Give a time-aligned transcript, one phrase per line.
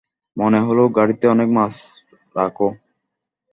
[0.37, 1.73] মনে হলো গাড়িতে অনেক মাছ
[2.35, 2.67] রাখো।